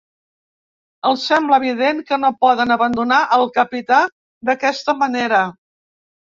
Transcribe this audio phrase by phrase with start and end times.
[1.09, 4.01] Els sembla evident que no poden abandonar el capità
[4.51, 5.45] d'aquesta manera.